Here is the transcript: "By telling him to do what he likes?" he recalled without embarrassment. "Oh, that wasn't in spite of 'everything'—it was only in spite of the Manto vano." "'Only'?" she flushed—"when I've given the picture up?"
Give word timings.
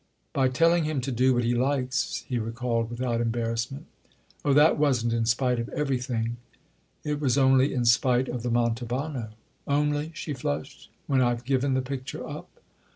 "By 0.33 0.47
telling 0.49 0.85
him 0.85 0.99
to 1.01 1.11
do 1.11 1.35
what 1.35 1.43
he 1.43 1.53
likes?" 1.53 2.25
he 2.27 2.39
recalled 2.39 2.89
without 2.89 3.21
embarrassment. 3.21 3.85
"Oh, 4.43 4.51
that 4.51 4.79
wasn't 4.79 5.13
in 5.13 5.27
spite 5.27 5.59
of 5.59 5.69
'everything'—it 5.69 7.19
was 7.19 7.37
only 7.37 7.71
in 7.71 7.85
spite 7.85 8.27
of 8.27 8.41
the 8.41 8.49
Manto 8.49 8.87
vano." 8.87 9.29
"'Only'?" 9.67 10.11
she 10.15 10.33
flushed—"when 10.33 11.21
I've 11.21 11.45
given 11.45 11.75
the 11.75 11.83
picture 11.83 12.27
up?" 12.27 12.49